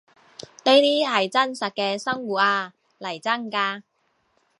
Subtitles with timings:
[0.63, 3.83] 呢啲係真實嘅生活呀，嚟真㗎